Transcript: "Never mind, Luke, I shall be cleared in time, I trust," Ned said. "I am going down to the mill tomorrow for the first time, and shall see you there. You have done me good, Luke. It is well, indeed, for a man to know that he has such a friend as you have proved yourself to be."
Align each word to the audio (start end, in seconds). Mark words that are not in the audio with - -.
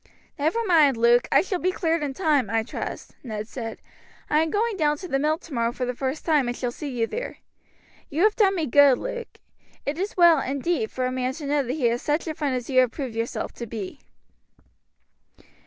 "Never 0.39 0.65
mind, 0.65 0.97
Luke, 0.97 1.27
I 1.31 1.41
shall 1.43 1.59
be 1.59 1.71
cleared 1.71 2.01
in 2.01 2.15
time, 2.15 2.49
I 2.49 2.63
trust," 2.63 3.13
Ned 3.23 3.47
said. 3.47 3.77
"I 4.31 4.39
am 4.41 4.49
going 4.49 4.75
down 4.75 4.97
to 4.97 5.07
the 5.07 5.19
mill 5.19 5.37
tomorrow 5.37 5.71
for 5.71 5.85
the 5.85 5.93
first 5.93 6.25
time, 6.25 6.47
and 6.47 6.57
shall 6.57 6.71
see 6.71 6.89
you 6.89 7.05
there. 7.05 7.37
You 8.09 8.23
have 8.23 8.35
done 8.35 8.55
me 8.55 8.65
good, 8.65 8.97
Luke. 8.97 9.37
It 9.85 9.99
is 9.99 10.17
well, 10.17 10.41
indeed, 10.41 10.89
for 10.89 11.05
a 11.05 11.11
man 11.11 11.35
to 11.35 11.45
know 11.45 11.61
that 11.61 11.73
he 11.73 11.85
has 11.89 12.01
such 12.01 12.25
a 12.25 12.33
friend 12.33 12.55
as 12.55 12.67
you 12.67 12.79
have 12.79 12.89
proved 12.89 13.15
yourself 13.15 13.53
to 13.53 13.67
be." 13.67 13.99